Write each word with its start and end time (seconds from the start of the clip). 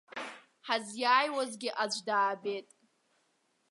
Ҳазиааиуазгьы 0.67 1.69
аӡә 1.83 1.99
даабеит. 2.07 2.67